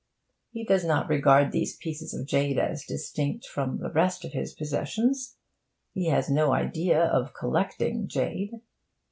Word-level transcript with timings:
He 0.51 0.63
does 0.63 0.83
not 0.83 1.07
regard 1.09 1.51
these 1.51 1.75
pieces 1.77 2.11
of 2.11 2.25
jade 2.25 2.57
as 2.57 2.83
distinct 2.85 3.45
from 3.45 3.77
the 3.77 3.91
rest 3.91 4.25
of 4.25 4.33
his 4.33 4.55
possessions; 4.55 5.37
he 5.93 6.07
has 6.07 6.27
no 6.27 6.53
idea 6.55 7.03
of 7.05 7.35
collecting 7.35 8.07
jade. 8.07 8.61